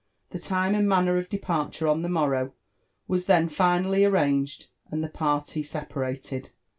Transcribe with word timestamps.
The 0.31 0.39
time 0.39 0.73
and 0.73 0.89
manner 0.89 1.17
of 1.19 1.29
departure 1.29 1.87
on 1.87 2.01
the 2.01 2.09
morrow 2.09 2.53
was 3.07 3.27
then 3.27 3.47
Gnaliy 3.47 4.09
arranged, 4.09 4.65
and 4.89 5.03
the 5.03 5.09
parly 5.09 5.61
separated. 5.63 6.49